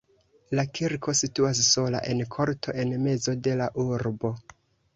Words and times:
La 0.59 0.63
kirko 0.79 1.13
situas 1.19 1.61
sola 1.67 2.01
en 2.15 2.25
korto 2.37 2.75
en 2.85 2.97
mezo 3.07 3.39
de 3.49 3.57
la 3.63 3.71
urbo. 3.87 4.37